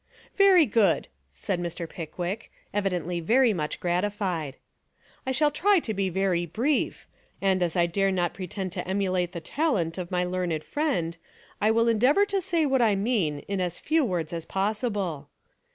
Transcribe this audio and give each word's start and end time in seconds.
"Very 0.35 0.65
good," 0.65 1.09
said 1.31 1.59
Mr. 1.61 1.87
Pickwick, 1.87 2.51
evidently 2.73 3.19
very 3.19 3.53
much 3.53 3.79
gratified. 3.79 4.57
"I 5.27 5.31
shall 5.31 5.51
try 5.51 5.77
to 5.77 5.93
be 5.93 6.09
very 6.09 6.43
brief 6.47 7.05
and, 7.39 7.61
as 7.61 7.75
I 7.75 7.85
dare 7.85 8.11
not 8.11 8.33
pretend 8.33 8.71
to 8.71 8.87
emulate 8.87 9.31
the 9.31 9.41
talent 9.41 9.99
of 9.99 10.09
my 10.09 10.23
learned 10.23 10.63
friend, 10.63 11.17
I 11.61 11.69
will 11.69 11.87
en 11.87 11.99
deavour 11.99 12.25
to 12.29 12.41
say 12.41 12.65
what 12.65 12.81
I 12.81 12.95
mean 12.95 13.41
in 13.41 13.61
as 13.61 13.79
few 13.79 14.03
words 14.03 14.33
as 14.33 14.43
possible." 14.43 15.29